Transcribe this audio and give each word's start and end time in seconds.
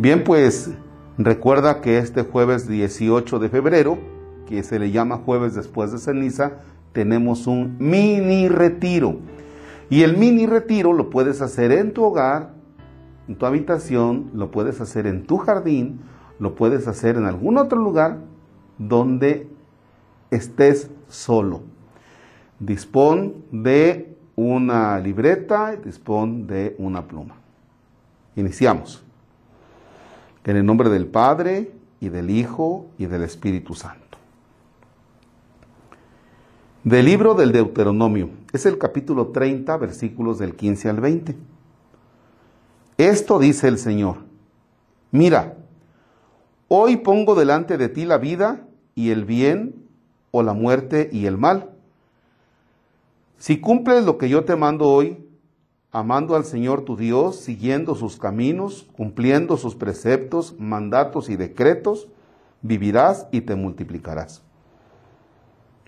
Bien, 0.00 0.22
pues 0.22 0.70
recuerda 1.18 1.80
que 1.80 1.98
este 1.98 2.22
jueves 2.22 2.68
18 2.68 3.40
de 3.40 3.48
febrero, 3.48 3.98
que 4.46 4.62
se 4.62 4.78
le 4.78 4.92
llama 4.92 5.16
jueves 5.16 5.56
después 5.56 5.90
de 5.90 5.98
ceniza, 5.98 6.60
tenemos 6.92 7.48
un 7.48 7.76
mini 7.80 8.48
retiro. 8.48 9.16
Y 9.90 10.02
el 10.02 10.16
mini 10.16 10.46
retiro 10.46 10.92
lo 10.92 11.10
puedes 11.10 11.42
hacer 11.42 11.72
en 11.72 11.92
tu 11.92 12.04
hogar, 12.04 12.52
en 13.26 13.34
tu 13.34 13.44
habitación, 13.44 14.30
lo 14.34 14.52
puedes 14.52 14.80
hacer 14.80 15.08
en 15.08 15.26
tu 15.26 15.36
jardín, 15.38 15.98
lo 16.38 16.54
puedes 16.54 16.86
hacer 16.86 17.16
en 17.16 17.24
algún 17.24 17.58
otro 17.58 17.80
lugar 17.80 18.18
donde 18.78 19.48
estés 20.30 20.92
solo. 21.08 21.62
Dispón 22.60 23.34
de 23.50 24.16
una 24.36 25.00
libreta, 25.00 25.74
dispón 25.74 26.46
de 26.46 26.76
una 26.78 27.08
pluma. 27.08 27.34
Iniciamos. 28.36 29.07
En 30.48 30.56
el 30.56 30.64
nombre 30.64 30.88
del 30.88 31.06
Padre 31.06 31.72
y 32.00 32.08
del 32.08 32.30
Hijo 32.30 32.86
y 32.96 33.04
del 33.04 33.22
Espíritu 33.22 33.74
Santo. 33.74 34.16
Del 36.84 37.04
libro 37.04 37.34
del 37.34 37.52
Deuteronomio, 37.52 38.30
es 38.54 38.64
el 38.64 38.78
capítulo 38.78 39.26
30, 39.26 39.76
versículos 39.76 40.38
del 40.38 40.56
15 40.56 40.88
al 40.88 41.00
20. 41.02 41.36
Esto 42.96 43.38
dice 43.38 43.68
el 43.68 43.76
Señor, 43.76 44.20
mira, 45.10 45.54
hoy 46.68 46.96
pongo 46.96 47.34
delante 47.34 47.76
de 47.76 47.90
ti 47.90 48.06
la 48.06 48.16
vida 48.16 48.66
y 48.94 49.10
el 49.10 49.26
bien 49.26 49.74
o 50.30 50.42
la 50.42 50.54
muerte 50.54 51.10
y 51.12 51.26
el 51.26 51.36
mal. 51.36 51.72
Si 53.36 53.60
cumples 53.60 54.06
lo 54.06 54.16
que 54.16 54.30
yo 54.30 54.46
te 54.46 54.56
mando 54.56 54.88
hoy, 54.88 55.27
amando 55.90 56.36
al 56.36 56.44
Señor 56.44 56.82
tu 56.82 56.96
Dios, 56.96 57.36
siguiendo 57.36 57.94
sus 57.94 58.16
caminos, 58.16 58.86
cumpliendo 58.96 59.56
sus 59.56 59.74
preceptos, 59.74 60.54
mandatos 60.58 61.28
y 61.30 61.36
decretos, 61.36 62.08
vivirás 62.62 63.26
y 63.30 63.40
te 63.40 63.54
multiplicarás. 63.54 64.42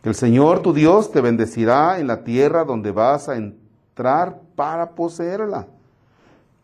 El 0.02 0.14
Señor 0.14 0.60
tu 0.60 0.72
Dios 0.72 1.12
te 1.12 1.20
bendecirá 1.20 1.98
en 1.98 2.06
la 2.06 2.24
tierra 2.24 2.64
donde 2.64 2.90
vas 2.90 3.28
a 3.28 3.36
entrar 3.36 4.40
para 4.56 4.94
poseerla. 4.94 5.68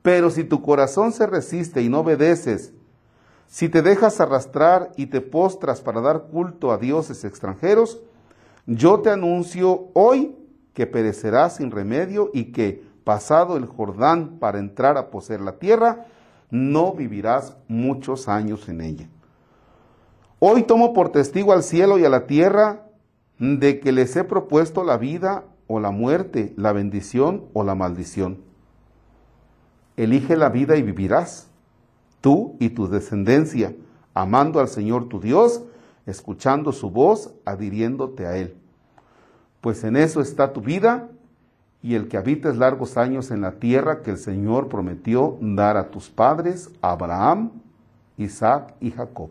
Pero 0.00 0.30
si 0.30 0.44
tu 0.44 0.62
corazón 0.62 1.12
se 1.12 1.26
resiste 1.26 1.82
y 1.82 1.88
no 1.88 2.00
obedeces, 2.00 2.72
si 3.46 3.68
te 3.68 3.82
dejas 3.82 4.20
arrastrar 4.20 4.92
y 4.96 5.06
te 5.06 5.20
postras 5.20 5.80
para 5.80 6.00
dar 6.00 6.28
culto 6.30 6.72
a 6.72 6.78
dioses 6.78 7.24
extranjeros, 7.24 8.00
yo 8.66 9.00
te 9.00 9.10
anuncio 9.10 9.88
hoy 9.92 10.34
que 10.72 10.86
perecerás 10.86 11.56
sin 11.56 11.70
remedio 11.70 12.30
y 12.32 12.52
que, 12.52 12.85
pasado 13.06 13.56
el 13.56 13.66
Jordán 13.66 14.40
para 14.40 14.58
entrar 14.58 14.98
a 14.98 15.10
poseer 15.10 15.40
la 15.40 15.60
tierra, 15.60 16.06
no 16.50 16.92
vivirás 16.92 17.56
muchos 17.68 18.26
años 18.26 18.68
en 18.68 18.80
ella. 18.80 19.08
Hoy 20.40 20.64
tomo 20.64 20.92
por 20.92 21.10
testigo 21.10 21.52
al 21.52 21.62
cielo 21.62 22.00
y 22.00 22.04
a 22.04 22.08
la 22.08 22.26
tierra 22.26 22.82
de 23.38 23.78
que 23.78 23.92
les 23.92 24.16
he 24.16 24.24
propuesto 24.24 24.82
la 24.82 24.96
vida 24.96 25.44
o 25.68 25.78
la 25.78 25.92
muerte, 25.92 26.52
la 26.56 26.72
bendición 26.72 27.44
o 27.52 27.62
la 27.62 27.76
maldición. 27.76 28.38
Elige 29.96 30.36
la 30.36 30.48
vida 30.48 30.76
y 30.76 30.82
vivirás, 30.82 31.46
tú 32.20 32.56
y 32.58 32.70
tu 32.70 32.88
descendencia, 32.88 33.72
amando 34.14 34.58
al 34.58 34.66
Señor 34.66 35.08
tu 35.08 35.20
Dios, 35.20 35.62
escuchando 36.06 36.72
su 36.72 36.90
voz, 36.90 37.32
adhiriéndote 37.44 38.26
a 38.26 38.36
Él. 38.36 38.56
Pues 39.60 39.84
en 39.84 39.94
eso 39.94 40.20
está 40.20 40.52
tu 40.52 40.60
vida 40.60 41.08
y 41.86 41.94
el 41.94 42.08
que 42.08 42.16
habites 42.16 42.56
largos 42.56 42.96
años 42.96 43.30
en 43.30 43.42
la 43.42 43.60
tierra 43.60 44.02
que 44.02 44.10
el 44.10 44.18
Señor 44.18 44.68
prometió 44.68 45.38
dar 45.40 45.76
a 45.76 45.88
tus 45.92 46.10
padres, 46.10 46.68
Abraham, 46.82 47.52
Isaac 48.18 48.74
y 48.80 48.90
Jacob. 48.90 49.28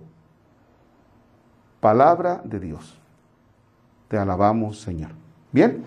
Palabra 1.81 2.39
de 2.45 2.61
Dios. 2.61 2.97
Te 4.07 4.17
alabamos, 4.17 4.79
Señor. 4.79 5.09
Bien, 5.51 5.83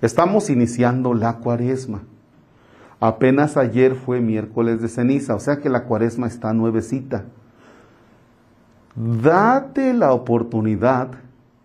estamos 0.00 0.48
iniciando 0.48 1.12
la 1.12 1.38
cuaresma. 1.38 2.02
Apenas 3.00 3.56
ayer 3.56 3.96
fue 3.96 4.20
miércoles 4.20 4.80
de 4.80 4.86
ceniza, 4.86 5.34
o 5.34 5.40
sea 5.40 5.56
que 5.56 5.68
la 5.68 5.86
cuaresma 5.86 6.28
está 6.28 6.52
nuevecita. 6.52 7.24
Date 8.94 9.92
la 9.92 10.12
oportunidad 10.12 11.08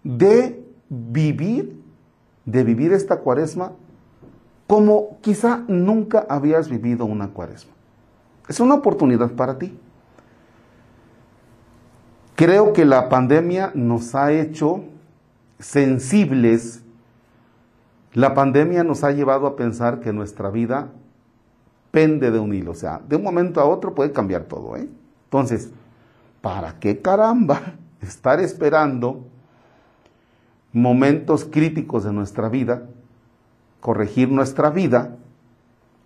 de 0.04 0.66
vivir, 0.90 1.80
de 2.44 2.64
vivir 2.64 2.92
esta 2.92 3.18
cuaresma 3.18 3.74
como 4.68 5.18
quizá 5.22 5.64
nunca 5.68 6.26
habías 6.30 6.70
vivido 6.70 7.06
una 7.06 7.30
cuaresma. 7.30 7.74
Es 8.48 8.60
una 8.60 8.76
oportunidad 8.76 9.32
para 9.32 9.58
ti. 9.58 9.78
Creo 12.36 12.74
que 12.74 12.86
la 12.86 13.10
pandemia 13.10 13.72
nos 13.76 14.16
ha 14.16 14.32
hecho 14.32 14.84
sensibles, 15.60 16.84
la 18.14 18.34
pandemia 18.34 18.84
nos 18.84 19.04
ha 19.04 19.12
llevado 19.12 19.48
a 19.48 19.56
pensar 19.56 20.00
que 20.00 20.12
nuestra 20.12 20.50
vida 20.50 20.90
pende 21.92 22.32
de 22.32 22.40
un 22.40 22.54
hilo, 22.54 22.72
o 22.72 22.76
sea, 22.76 23.02
de 23.08 23.16
un 23.16 23.24
momento 23.24 23.62
a 23.62 23.66
otro 23.66 23.94
puede 23.94 24.12
cambiar 24.12 24.46
todo. 24.46 24.76
¿eh? 24.76 24.90
Entonces, 25.26 25.70
¿para 26.42 26.80
qué 26.80 27.02
caramba 27.02 27.62
estar 28.02 28.40
esperando 28.40 29.28
momentos 30.72 31.46
críticos 31.46 32.04
de 32.04 32.12
nuestra 32.12 32.50
vida, 32.50 32.84
corregir 33.84 34.32
nuestra 34.32 34.70
vida, 34.70 35.18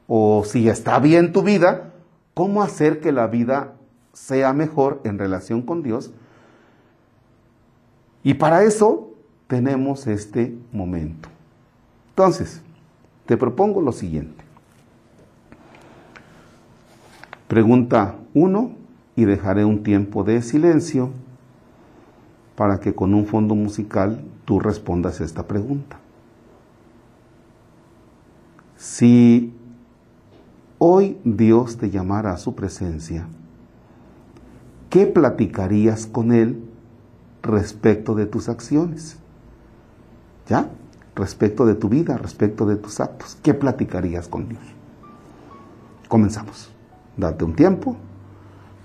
o 0.08 0.44
si 0.44 0.68
está 0.68 0.98
bien 0.98 1.32
tu 1.32 1.44
vida, 1.44 1.94
cómo 2.34 2.64
hacer 2.64 3.00
que 3.00 3.12
la 3.12 3.28
vida 3.28 3.76
sea 4.14 4.52
mejor 4.52 5.00
en 5.04 5.20
relación 5.20 5.62
con 5.62 5.84
Dios? 5.84 6.12
Y 8.24 8.34
para 8.34 8.64
eso 8.64 9.12
tenemos 9.46 10.08
este 10.08 10.58
momento. 10.72 11.30
Entonces, 12.10 12.64
te 13.28 13.38
propongo 13.38 13.80
lo 13.80 13.92
siguiente. 13.92 14.44
Pregunta 17.48 18.16
uno 18.34 18.72
y 19.16 19.26
dejaré 19.26 19.66
un 19.66 19.84
tiempo 19.84 20.24
de 20.24 20.42
silencio 20.42 21.12
para 22.56 22.80
que 22.80 22.96
con 22.96 23.14
un 23.14 23.28
fondo 23.28 23.54
musical 23.54 24.26
tú 24.46 24.60
respondas 24.60 25.22
esta 25.22 25.46
pregunta. 25.46 26.00
Si 28.78 29.56
hoy 30.78 31.18
Dios 31.24 31.78
te 31.78 31.90
llamara 31.90 32.32
a 32.32 32.38
su 32.38 32.54
presencia, 32.54 33.28
¿qué 34.92 35.08
platicarías 35.08 36.06
con 36.06 36.32
Él 36.32 36.64
respecto 37.42 38.14
de 38.14 38.28
tus 38.28 38.50
acciones? 38.50 39.18
¿Ya? 40.48 40.70
Respecto 41.16 41.66
de 41.66 41.74
tu 41.74 41.90
vida, 41.90 42.18
respecto 42.18 42.68
de 42.68 42.76
tus 42.76 43.00
actos. 43.00 43.36
¿Qué 43.42 43.56
platicarías 43.56 44.28
con 44.28 44.48
Dios? 44.48 44.62
Comenzamos. 46.08 46.70
Date 47.18 47.44
un 47.44 47.56
tiempo. 47.56 47.98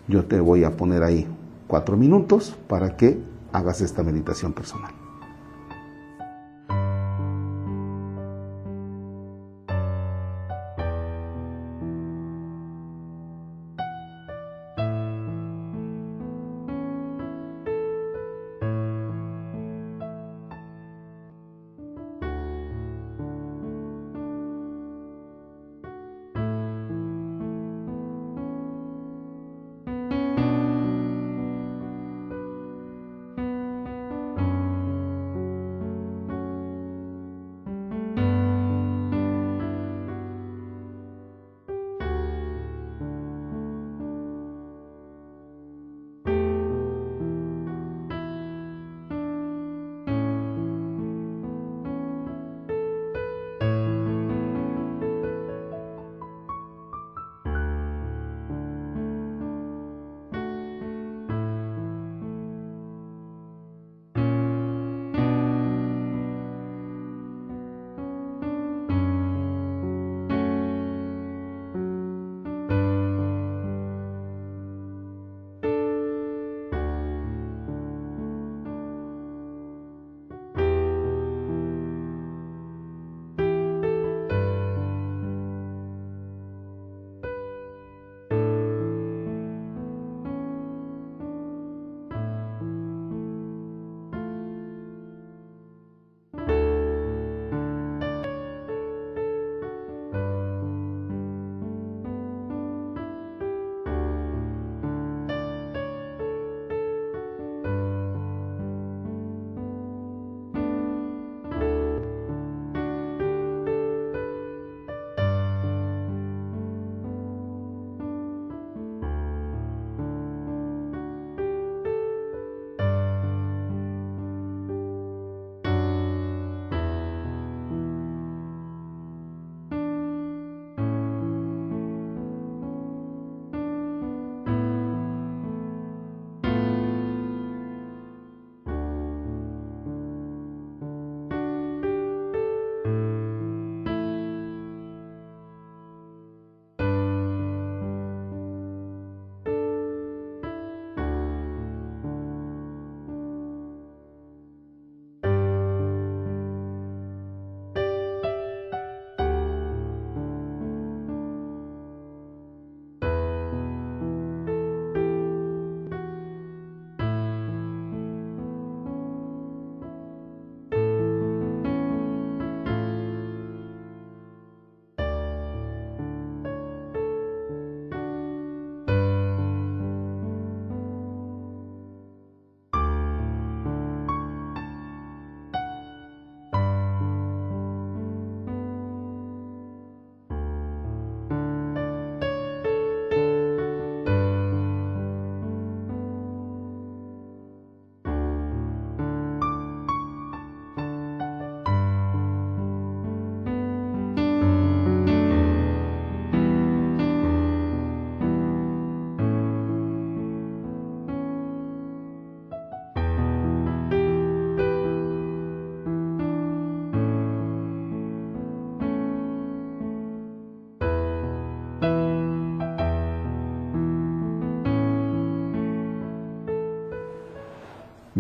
Yo 0.08 0.24
te 0.24 0.40
voy 0.40 0.64
a 0.64 0.74
poner 0.74 1.02
ahí 1.02 1.26
cuatro 1.66 1.98
minutos 1.98 2.56
para 2.66 2.96
que 2.96 3.22
hagas 3.52 3.82
esta 3.82 4.02
meditación 4.02 4.54
personal. 4.54 5.01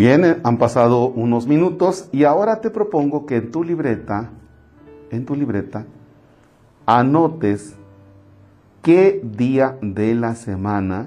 Bien, 0.04 0.40
han 0.42 0.58
pasado 0.58 1.10
unos 1.10 1.46
minutos 1.46 2.08
y 2.10 2.24
ahora 2.24 2.60
te 2.60 2.70
propongo 2.70 3.24
que 3.24 3.36
en 3.36 3.52
tu 3.52 3.62
libreta, 3.62 4.30
en 5.12 5.24
tu 5.24 5.36
libreta, 5.36 5.84
anotes 6.86 7.76
qué 8.82 9.20
día 9.22 9.78
de 9.80 10.16
la 10.16 10.34
semana 10.34 11.06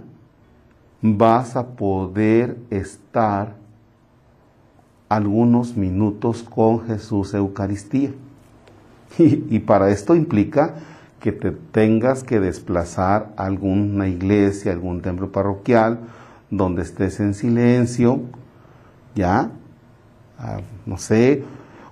vas 1.01 1.57
a 1.57 1.75
poder 1.75 2.57
estar 2.69 3.57
algunos 5.09 5.75
minutos 5.75 6.44
con 6.44 6.86
Jesús 6.88 7.33
Eucaristía. 7.33 8.12
Y, 9.18 9.59
para 9.59 9.89
esto 9.89 10.15
implica 10.15 10.75
que 11.19 11.33
te 11.33 11.51
tengas 11.51 12.24
que 12.24 12.39
desplazar 12.39 13.33
a 13.36 13.48
alguna 13.48 14.07
iglesia, 14.07 14.71
algún 14.71 15.01
templo 15.01 15.33
parroquial, 15.33 16.00
donde 16.50 16.83
estés 16.83 17.19
en 17.19 17.33
silencio, 17.33 18.21
¿ya? 19.15 19.51
Ah, 20.38 20.59
no 20.85 20.97
sé, 20.97 21.44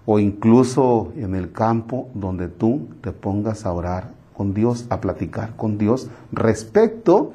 o 0.06 0.20
incluso 0.20 1.14
en 1.16 1.34
el 1.36 1.52
campo 1.52 2.10
donde 2.14 2.50
tú 2.50 2.90
te 3.02 3.12
pongas 3.12 3.66
a 3.66 3.72
orar 3.72 4.12
con 4.36 4.54
Dios, 4.54 4.86
a 4.90 5.00
platicar 5.00 5.56
con 5.56 5.78
Dios 5.78 6.10
respecto 6.32 7.34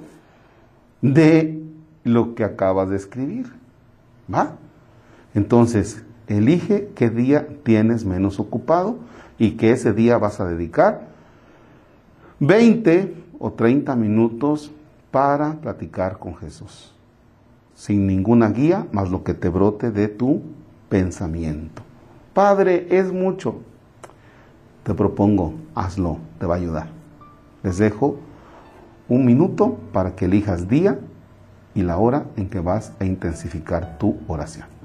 de 1.01 1.63
lo 2.05 2.35
que 2.35 2.45
acabas 2.45 2.91
de 2.91 2.97
escribir. 2.97 3.53
¿Va? 4.33 4.57
Entonces, 5.35 6.05
elige 6.27 6.91
qué 6.95 7.09
día 7.09 7.49
tienes 7.63 8.05
menos 8.05 8.39
ocupado 8.39 8.99
y 9.39 9.53
que 9.53 9.73
ese 9.73 9.93
día 9.93 10.19
vas 10.19 10.41
a 10.41 10.47
dedicar 10.47 11.09
20 12.41 13.15
o 13.39 13.53
30 13.53 13.95
minutos 13.97 14.71
para 15.11 15.55
platicar 15.55 16.19
con 16.19 16.37
Jesús, 16.37 16.95
sin 17.79 18.09
ninguna 18.09 18.49
guía 18.51 18.89
más 18.91 19.09
lo 19.09 19.23
que 19.23 19.35
te 19.35 19.49
brote 19.49 19.93
de 19.93 20.09
tu 20.09 20.43
pensamiento. 20.89 21.83
Padre, 22.35 22.89
es 22.91 23.13
mucho. 23.13 23.61
Te 24.83 24.95
propongo, 24.95 25.55
hazlo, 25.77 26.19
te 26.41 26.47
va 26.47 26.57
a 26.57 26.59
ayudar. 26.59 26.89
Les 27.63 27.79
dejo 27.79 28.17
un 29.09 29.25
minuto 29.25 29.79
para 29.93 30.17
que 30.17 30.25
elijas 30.25 30.69
día 30.69 30.99
y 31.73 31.83
la 31.83 31.99
hora 31.99 32.27
en 32.37 32.51
que 32.51 32.59
vas 32.59 32.95
a 32.99 33.05
intensificar 33.05 33.97
tu 33.97 34.17
oración. 34.27 34.78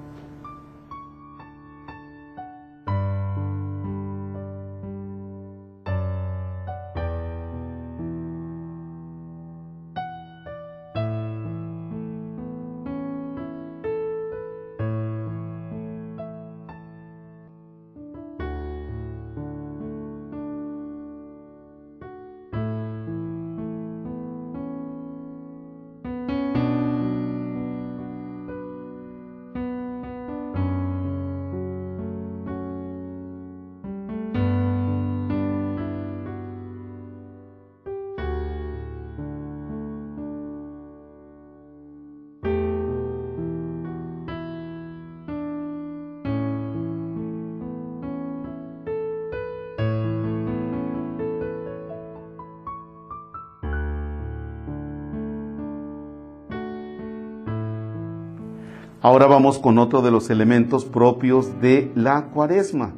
Ahora 59.04 59.28
vamos 59.28 59.60
con 59.60 59.80
otro 59.80 60.02
de 60.02 60.12
los 60.12 60.30
elementos 60.30 60.86
propios 60.86 61.60
de 61.60 61.92
la 61.94 62.28
cuaresma. 62.28 62.94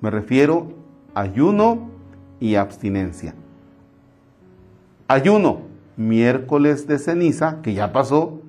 Me 0.00 0.08
refiero 0.08 0.72
a 1.14 1.20
ayuno 1.20 1.90
y 2.40 2.54
abstinencia. 2.54 3.34
Ayuno, 5.08 5.60
miércoles 5.98 6.86
de 6.86 6.98
ceniza, 6.98 7.60
que 7.60 7.74
ya 7.74 7.92
pasó, 7.92 8.40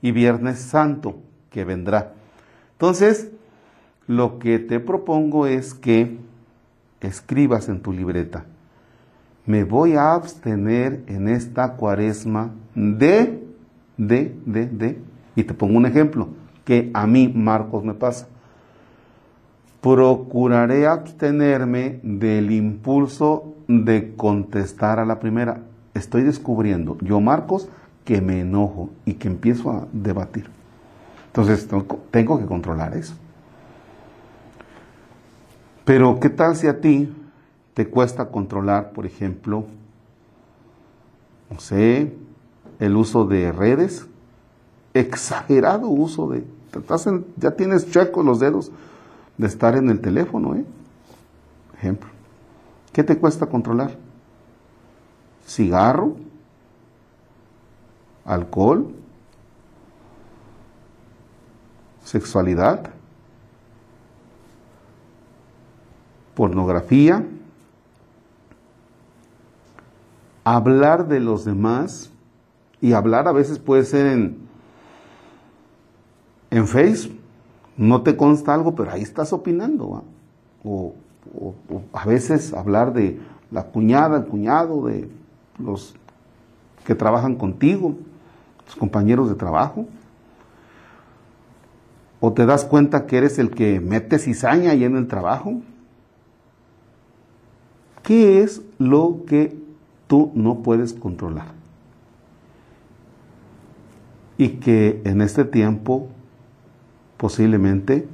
y 0.00 0.12
viernes 0.12 0.60
santo, 0.60 1.16
que 1.50 1.64
vendrá. 1.64 2.12
Entonces, 2.74 3.32
lo 4.06 4.38
que 4.38 4.60
te 4.60 4.78
propongo 4.78 5.48
es 5.48 5.74
que 5.74 6.18
escribas 7.00 7.68
en 7.68 7.80
tu 7.80 7.92
libreta, 7.92 8.44
me 9.44 9.64
voy 9.64 9.94
a 9.94 10.12
abstener 10.12 11.02
en 11.08 11.26
esta 11.26 11.72
cuaresma 11.72 12.52
de, 12.76 13.42
de, 13.96 14.36
de, 14.46 14.66
de, 14.66 14.98
y 15.38 15.44
te 15.44 15.54
pongo 15.54 15.78
un 15.78 15.86
ejemplo 15.86 16.30
que 16.64 16.90
a 16.92 17.06
mí, 17.06 17.32
Marcos, 17.32 17.84
me 17.84 17.94
pasa. 17.94 18.26
Procuraré 19.80 20.88
abstenerme 20.88 22.00
del 22.02 22.50
impulso 22.50 23.54
de 23.68 24.16
contestar 24.16 24.98
a 24.98 25.04
la 25.04 25.20
primera. 25.20 25.60
Estoy 25.94 26.24
descubriendo, 26.24 26.98
yo, 27.02 27.20
Marcos, 27.20 27.68
que 28.04 28.20
me 28.20 28.40
enojo 28.40 28.90
y 29.04 29.14
que 29.14 29.28
empiezo 29.28 29.70
a 29.70 29.86
debatir. 29.92 30.50
Entonces, 31.26 31.68
tengo 32.10 32.38
que 32.40 32.46
controlar 32.46 32.96
eso. 32.96 33.14
Pero, 35.84 36.18
¿qué 36.18 36.30
tal 36.30 36.56
si 36.56 36.66
a 36.66 36.80
ti 36.80 37.14
te 37.74 37.86
cuesta 37.86 38.26
controlar, 38.26 38.90
por 38.90 39.06
ejemplo, 39.06 39.66
no 41.48 41.60
sé, 41.60 42.12
el 42.80 42.96
uso 42.96 43.24
de 43.24 43.52
redes? 43.52 44.08
Exagerado 45.00 45.88
uso 45.88 46.28
de... 46.28 46.44
ya 47.36 47.50
tienes 47.52 47.90
chuecos 47.90 48.24
los 48.24 48.40
dedos 48.40 48.70
de 49.36 49.46
estar 49.46 49.76
en 49.76 49.90
el 49.90 50.00
teléfono, 50.00 50.54
¿eh? 50.54 50.64
Ejemplo. 51.76 52.08
¿Qué 52.92 53.04
te 53.04 53.18
cuesta 53.18 53.46
controlar? 53.46 53.96
Cigarro, 55.46 56.16
alcohol, 58.24 58.94
sexualidad, 62.04 62.90
pornografía, 66.34 67.24
hablar 70.44 71.08
de 71.08 71.20
los 71.20 71.44
demás, 71.44 72.10
y 72.80 72.92
hablar 72.92 73.28
a 73.28 73.32
veces 73.32 73.58
puede 73.58 73.84
ser 73.84 74.06
en 74.06 74.38
en 76.50 76.66
Facebook 76.66 77.18
no 77.78 78.02
te 78.02 78.16
consta 78.16 78.52
algo, 78.52 78.74
pero 78.74 78.90
ahí 78.90 79.02
estás 79.02 79.32
opinando. 79.32 80.02
O, 80.64 80.94
a 81.92 82.04
veces 82.04 82.52
hablar 82.52 82.92
de 82.92 83.20
la 83.50 83.64
cuñada, 83.64 84.18
el 84.18 84.24
cuñado, 84.24 84.86
de 84.86 85.08
los 85.58 85.94
que 86.84 86.94
trabajan 86.94 87.36
contigo, 87.36 87.94
tus 88.66 88.74
compañeros 88.74 89.28
de 89.28 89.36
trabajo. 89.36 89.86
O 92.20 92.32
te 92.32 92.46
das 92.46 92.64
cuenta 92.64 93.06
que 93.06 93.18
eres 93.18 93.38
el 93.38 93.50
que 93.50 93.78
mete 93.78 94.18
cizaña 94.18 94.72
ahí 94.72 94.82
en 94.82 94.96
el 94.96 95.06
trabajo. 95.06 95.60
¿Qué 98.02 98.42
es 98.42 98.62
lo 98.78 99.20
que 99.26 99.56
tú 100.08 100.32
no 100.34 100.62
puedes 100.62 100.94
controlar? 100.94 101.52
Y 104.36 104.48
que 104.60 105.00
en 105.04 105.20
este 105.20 105.44
tiempo 105.44 106.08
posiblemente 107.18 108.08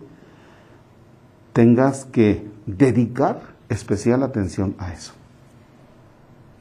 tengas 1.53 2.05
que 2.05 2.51
dedicar 2.67 3.41
especial 3.69 4.25
atención 4.25 4.75
a 4.79 4.93
eso. 4.93 5.13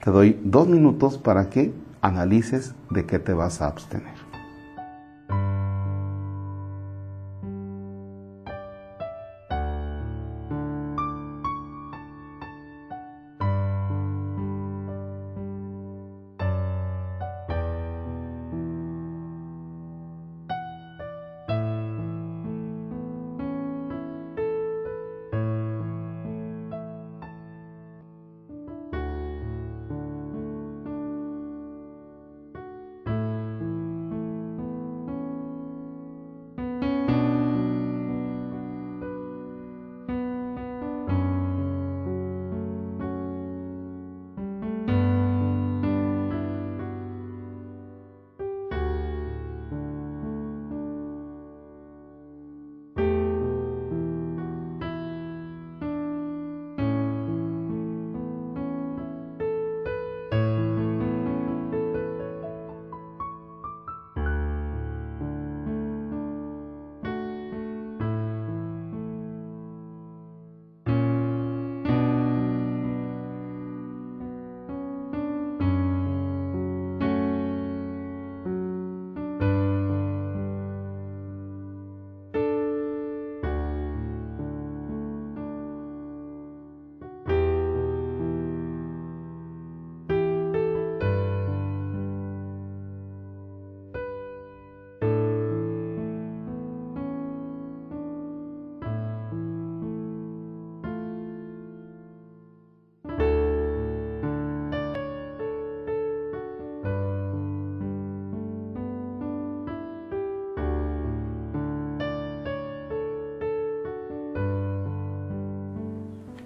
Te 0.04 0.12
doy 0.12 0.40
dos 0.44 0.68
minutos 0.68 1.18
para 1.18 1.50
que 1.50 1.74
analices 2.02 2.76
de 2.92 3.06
qué 3.06 3.18
te 3.18 3.34
vas 3.34 3.62
a 3.62 3.68
abstener. 3.68 4.23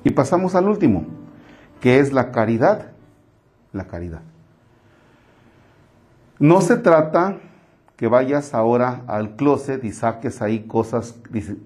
Y 0.08 0.12
pasamos 0.12 0.56
al 0.56 0.70
último, 0.70 1.04
que 1.82 2.00
es 2.00 2.14
la 2.14 2.32
caridad. 2.32 2.92
La 3.74 3.88
caridad. 3.88 4.22
No 6.40 6.62
se 6.62 6.78
trata 6.78 7.40
que 7.98 8.08
vayas 8.08 8.54
ahora 8.54 9.02
al 9.08 9.36
closet 9.36 9.84
y 9.84 9.92
saques 9.92 10.42
ahí 10.42 10.62
cosas 10.62 11.20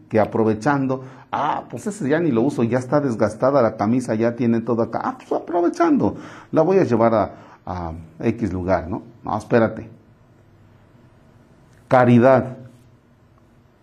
que 0.09 0.19
aprovechando, 0.19 1.03
ah, 1.31 1.65
pues 1.69 1.85
ese 1.85 2.09
ya 2.09 2.19
ni 2.19 2.31
lo 2.31 2.41
uso, 2.41 2.63
ya 2.63 2.79
está 2.79 2.99
desgastada 2.99 3.61
la 3.61 3.77
camisa, 3.77 4.15
ya 4.15 4.35
tiene 4.35 4.61
todo 4.61 4.81
acá, 4.81 5.01
ah, 5.03 5.17
pues 5.19 5.39
aprovechando, 5.39 6.15
la 6.51 6.63
voy 6.63 6.79
a 6.79 6.83
llevar 6.83 7.13
a, 7.13 7.31
a 7.63 7.93
X 8.21 8.51
lugar, 8.51 8.87
¿no? 8.87 9.03
No, 9.23 9.37
espérate. 9.37 9.87
Caridad. 11.87 12.57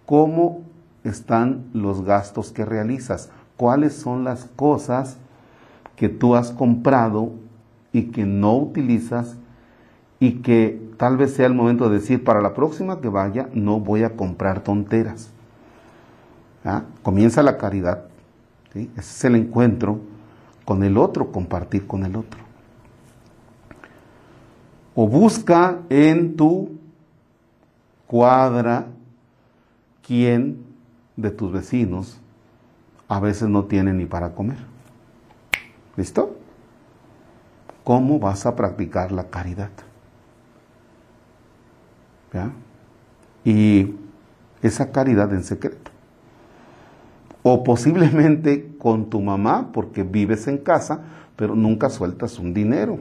¿Cómo 0.04 0.62
están 1.04 1.66
los 1.72 2.02
gastos 2.02 2.50
que 2.50 2.64
realizas? 2.64 3.30
¿Cuáles 3.58 3.92
son 3.92 4.24
las 4.24 4.44
cosas 4.56 5.18
que 5.96 6.08
tú 6.08 6.36
has 6.36 6.52
comprado 6.52 7.32
y 7.92 8.04
que 8.04 8.24
no 8.24 8.56
utilizas 8.56 9.36
y 10.20 10.34
que 10.42 10.80
tal 10.96 11.16
vez 11.16 11.34
sea 11.34 11.46
el 11.46 11.54
momento 11.54 11.88
de 11.88 11.98
decir, 11.98 12.22
para 12.22 12.40
la 12.40 12.54
próxima 12.54 13.00
que 13.00 13.08
vaya, 13.08 13.48
no 13.52 13.80
voy 13.80 14.04
a 14.04 14.16
comprar 14.16 14.60
tonteras. 14.62 15.30
¿Ah? 16.64 16.84
Comienza 17.02 17.42
la 17.42 17.58
caridad. 17.58 18.04
Ese 18.74 18.90
es 18.96 19.24
el 19.24 19.34
encuentro 19.34 19.98
con 20.64 20.84
el 20.84 20.96
otro, 20.96 21.32
compartir 21.32 21.84
con 21.86 22.04
el 22.04 22.14
otro. 22.14 22.40
O 24.94 25.08
busca 25.08 25.78
en 25.88 26.36
tu 26.36 26.78
cuadra 28.06 28.86
quién 30.06 30.64
de 31.16 31.32
tus 31.32 31.50
vecinos 31.50 32.20
a 33.08 33.20
veces 33.20 33.48
no 33.48 33.64
tiene 33.64 33.92
ni 33.92 34.06
para 34.06 34.34
comer. 34.34 34.58
¿Listo? 35.96 36.36
¿Cómo 37.82 38.18
vas 38.18 38.44
a 38.44 38.54
practicar 38.54 39.10
la 39.12 39.24
caridad? 39.24 39.70
Y 43.44 43.96
esa 44.62 44.92
caridad 44.92 45.32
en 45.32 45.42
secreto. 45.42 45.90
O 47.42 47.64
posiblemente 47.64 48.76
con 48.78 49.08
tu 49.08 49.20
mamá, 49.20 49.70
porque 49.72 50.02
vives 50.02 50.46
en 50.46 50.58
casa, 50.58 51.00
pero 51.34 51.56
nunca 51.56 51.88
sueltas 51.88 52.38
un 52.38 52.52
dinero. 52.52 52.98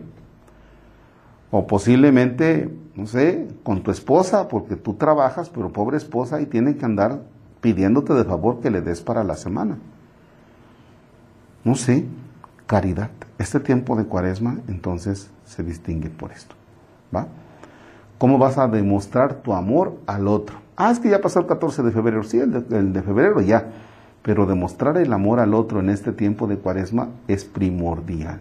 O 1.51 1.67
posiblemente, 1.67 2.73
no 2.95 3.05
sé, 3.07 3.47
con 3.63 3.83
tu 3.83 3.91
esposa, 3.91 4.47
porque 4.47 4.77
tú 4.77 4.93
trabajas, 4.93 5.49
pero 5.49 5.73
pobre 5.73 5.97
esposa, 5.97 6.39
y 6.39 6.45
tiene 6.45 6.77
que 6.77 6.85
andar 6.85 7.23
pidiéndote 7.59 8.13
de 8.13 8.23
favor 8.23 8.61
que 8.61 8.71
le 8.71 8.81
des 8.81 9.01
para 9.01 9.23
la 9.23 9.35
semana. 9.35 9.77
No 11.63 11.75
sé, 11.75 12.05
caridad. 12.65 13.09
Este 13.37 13.59
tiempo 13.59 13.95
de 13.95 14.05
cuaresma 14.05 14.59
entonces 14.67 15.29
se 15.45 15.63
distingue 15.63 16.09
por 16.09 16.31
esto. 16.31 16.55
¿Va? 17.15 17.27
¿Cómo 18.17 18.37
vas 18.37 18.57
a 18.57 18.67
demostrar 18.67 19.35
tu 19.35 19.53
amor 19.53 19.97
al 20.07 20.27
otro? 20.27 20.57
Ah, 20.75 20.91
es 20.91 20.99
que 20.99 21.09
ya 21.09 21.21
pasó 21.21 21.39
el 21.39 21.45
14 21.45 21.83
de 21.83 21.91
febrero. 21.91 22.23
Sí, 22.23 22.39
el 22.39 22.93
de, 22.93 23.01
febrero 23.01 23.41
ya. 23.41 23.67
Pero 24.23 24.45
demostrar 24.45 24.97
el 24.97 25.13
amor 25.13 25.39
al 25.39 25.53
otro 25.53 25.79
en 25.79 25.89
este 25.89 26.11
tiempo 26.11 26.47
de 26.47 26.57
cuaresma 26.57 27.09
es 27.27 27.45
primordial. 27.45 28.39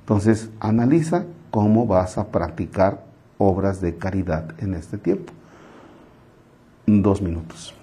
Entonces, 0.00 0.50
analiza 0.58 1.24
cómo 1.50 1.86
vas 1.86 2.18
a 2.18 2.28
practicar 2.28 3.04
obras 3.38 3.80
de 3.80 3.96
caridad 3.96 4.54
en 4.58 4.74
este 4.74 4.98
tiempo. 4.98 5.32
Dos 6.86 7.22
minutos. 7.22 7.74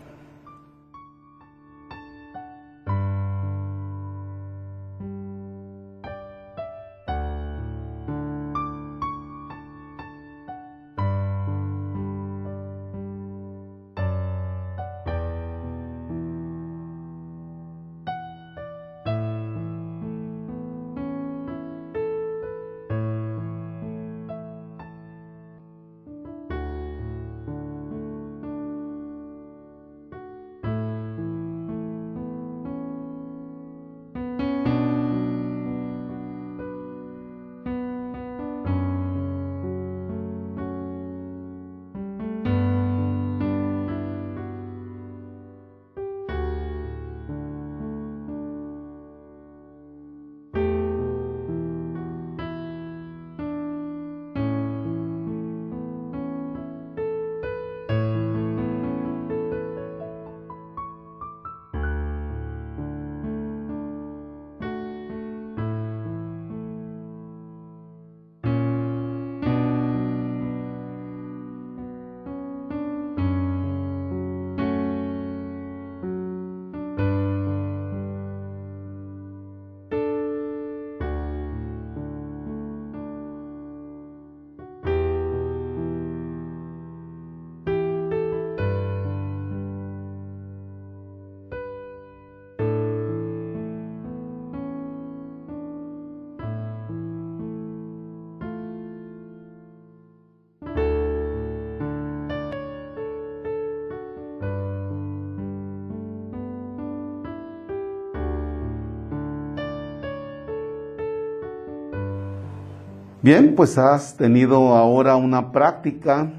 Bien, 113.27 113.55
pues 113.55 113.77
has 113.77 114.15
tenido 114.15 114.73
ahora 114.77 115.17
una 115.17 115.51
práctica, 115.51 116.31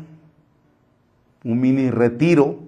un 1.45 1.61
mini 1.61 1.91
retiro, 1.91 2.61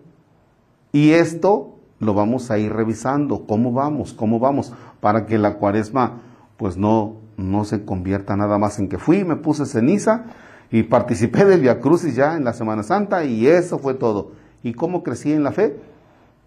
y 0.93 1.13
esto 1.13 1.79
lo 2.01 2.13
vamos 2.13 2.51
a 2.51 2.59
ir 2.59 2.71
revisando, 2.71 3.47
cómo 3.47 3.73
vamos, 3.73 4.13
cómo 4.13 4.39
vamos, 4.39 4.75
para 5.01 5.25
que 5.25 5.39
la 5.39 5.55
cuaresma 5.55 6.21
pues 6.59 6.77
no, 6.77 7.15
no 7.39 7.65
se 7.65 7.87
convierta 7.87 8.37
nada 8.37 8.59
más 8.59 8.79
en 8.79 8.91
que 8.91 8.99
fui, 8.99 9.25
me 9.25 9.37
puse 9.37 9.65
ceniza 9.65 10.25
y 10.71 10.83
participé 10.83 11.47
del 11.47 11.63
Via 11.63 11.81
Crucis 11.81 12.15
ya 12.15 12.37
en 12.37 12.45
la 12.45 12.53
Semana 12.53 12.83
Santa 12.83 13.25
y 13.25 13.47
eso 13.47 13.79
fue 13.79 13.95
todo. 13.95 14.33
¿Y 14.63 14.75
cómo 14.75 15.03
crecí 15.03 15.33
en 15.33 15.45
la 15.45 15.53
fe? 15.53 15.81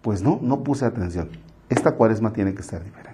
Pues 0.00 0.22
no, 0.22 0.38
no 0.42 0.62
puse 0.62 0.84
atención. 0.84 1.28
Esta 1.68 1.96
cuaresma 1.96 2.32
tiene 2.32 2.54
que 2.54 2.62
ser 2.62 2.84
diferente. 2.84 3.13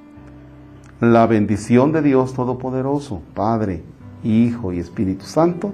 La 1.01 1.25
bendición 1.25 1.93
de 1.93 2.03
Dios 2.03 2.35
Todopoderoso, 2.35 3.23
Padre, 3.33 3.81
Hijo 4.23 4.71
y 4.71 4.77
Espíritu 4.77 5.25
Santo, 5.25 5.73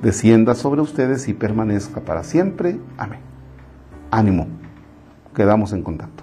descienda 0.00 0.54
sobre 0.54 0.80
ustedes 0.80 1.28
y 1.28 1.34
permanezca 1.34 2.00
para 2.00 2.24
siempre. 2.24 2.80
Amén. 2.96 3.20
Ánimo. 4.10 4.46
Quedamos 5.34 5.74
en 5.74 5.82
contacto. 5.82 6.21